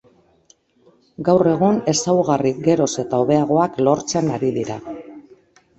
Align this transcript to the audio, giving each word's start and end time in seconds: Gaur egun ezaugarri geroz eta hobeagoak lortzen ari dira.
Gaur 1.27 1.49
egun 1.51 1.77
ezaugarri 1.95 2.55
geroz 2.69 2.91
eta 3.05 3.21
hobeagoak 3.25 3.79
lortzen 3.91 4.35
ari 4.39 4.53
dira. 4.59 4.85